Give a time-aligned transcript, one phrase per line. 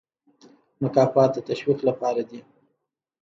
[0.81, 2.39] مکافات د تشویق لپاره دي